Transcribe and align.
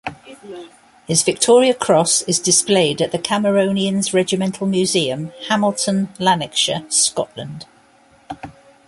His 1.05 1.21
Victoria 1.21 1.75
Cross 1.75 2.23
is 2.23 2.39
displayed 2.39 3.03
at 3.03 3.11
the 3.11 3.19
Cameronians 3.19 4.15
Regimental 4.15 4.65
Museum, 4.65 5.31
Hamilton, 5.47 6.09
Lanarkshire, 6.19 6.83
Scotland. 6.89 7.67